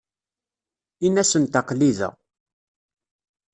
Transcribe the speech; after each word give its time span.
Ini-asent 1.05 1.53
aql-i 1.59 1.89
da. 1.97 2.09